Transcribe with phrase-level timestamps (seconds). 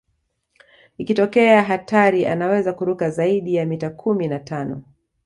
[0.97, 4.83] Ikitokea hatari anaweza kuruka zaidi ya mita kumi na tano